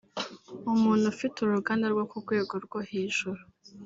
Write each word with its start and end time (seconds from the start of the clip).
umuntu 0.73 1.03
ufite 1.13 1.37
uruganda 1.39 1.85
rwo 1.93 2.03
ku 2.09 2.15
rwego 2.23 2.53
rwo 2.65 2.79
hejuru 2.89 3.41